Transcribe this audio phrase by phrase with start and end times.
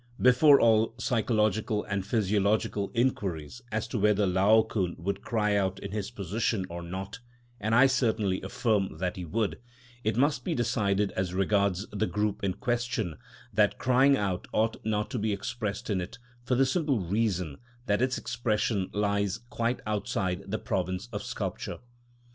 [0.19, 6.09] Before all psychological and physiological inquiries as to whether Laocoon would cry out in his
[6.09, 7.19] position or not
[7.59, 9.59] (and I certainly affirm that he would),
[10.03, 13.17] it must be decided as regards the group in question,
[13.53, 18.01] that crying out ought not to be expressed in it, for the simple reason that
[18.01, 21.77] its expression lies quite outside the province of sculpture.